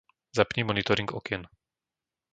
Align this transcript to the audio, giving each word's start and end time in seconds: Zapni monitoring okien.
Zapni 0.37 0.63
monitoring 0.69 1.13
okien. 1.21 1.47